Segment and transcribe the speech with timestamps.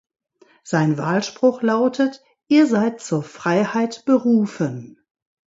[0.63, 4.97] Sein Wahlspruch lautet: "Ihr seid zur Freiheit berufen.